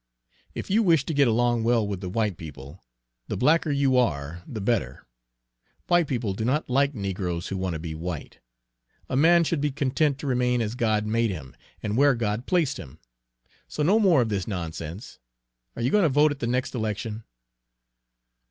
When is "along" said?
1.27-1.63